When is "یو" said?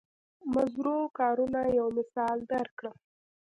1.77-1.87